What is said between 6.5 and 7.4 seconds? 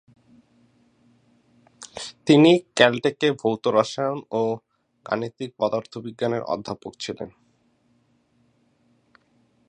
অধ্যাপক ছিলেন।